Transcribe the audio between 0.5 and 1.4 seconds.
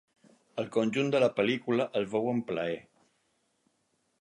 El conjunt de la